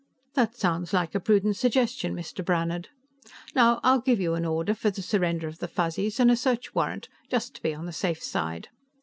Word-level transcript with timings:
"That 0.33 0.55
sounds 0.55 0.93
like 0.93 1.13
a 1.13 1.19
prudent 1.19 1.57
suggestion, 1.57 2.15
Mr. 2.15 2.43
Brannhard. 2.43 2.87
Now, 3.53 3.79
I'll 3.83 4.01
give 4.01 4.19
you 4.19 4.33
an 4.33 4.45
order 4.47 4.73
for 4.73 4.89
the 4.89 5.03
surrender 5.03 5.47
of 5.47 5.59
the 5.59 5.67
Fuzzies, 5.67 6.19
and 6.19 6.31
a 6.31 6.35
search 6.35 6.73
warrant, 6.73 7.07
just 7.29 7.53
to 7.53 7.61
be 7.61 7.75
on 7.75 7.85
the 7.85 7.93
safe 7.93 8.23
side. 8.23 8.69